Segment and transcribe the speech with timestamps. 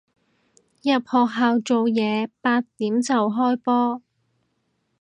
[0.81, 4.01] 入學校做嘢，八點就開波